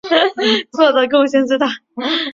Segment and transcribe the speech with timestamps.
[0.71, 1.67] 做的贡献最大。